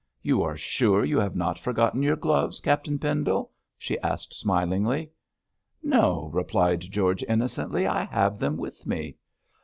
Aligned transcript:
'You 0.23 0.41
are 0.41 0.57
sure 0.57 1.05
you 1.05 1.19
have 1.19 1.35
not 1.35 1.59
forgotten 1.59 2.01
your 2.01 2.15
gloves, 2.15 2.59
Captain 2.59 2.97
Pendle?' 2.97 3.51
she 3.77 3.99
asked 3.99 4.33
smilingly. 4.33 5.11
'No,' 5.83 6.31
replied 6.33 6.81
George, 6.81 7.23
innocently, 7.29 7.85
'I 7.85 8.05
have 8.05 8.39
them 8.39 8.57
with 8.57 8.87
me.' 8.87 9.15